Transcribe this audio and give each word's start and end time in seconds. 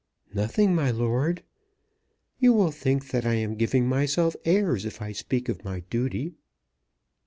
"Nothing, 0.33 0.73
my 0.73 0.89
lord. 0.89 1.43
You 2.39 2.53
will 2.53 2.71
think 2.71 3.09
that 3.09 3.23
I 3.23 3.35
am 3.35 3.53
giving 3.53 3.87
myself 3.87 4.35
airs 4.45 4.83
if 4.83 4.99
I 4.99 5.11
speak 5.11 5.47
of 5.47 5.63
my 5.63 5.81
duty." 5.91 6.33